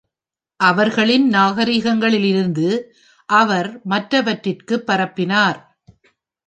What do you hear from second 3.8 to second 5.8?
மற்றவற்றிற்கு பரப்பினார்.